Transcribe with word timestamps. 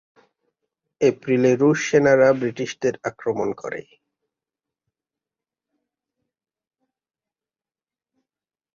এপ্রিলে 1.01 1.51
রুশ 1.55 1.79
সেনারা 1.89 2.29
ব্রিটিশদের 2.39 2.93
আক্রমণ 3.03 3.49
করে। 3.61 3.81